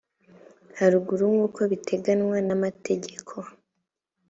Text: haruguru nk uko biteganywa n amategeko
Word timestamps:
haruguru 0.77 1.23
nk 1.33 1.39
uko 1.47 1.59
biteganywa 1.71 2.37
n 2.47 2.49
amategeko 2.57 3.33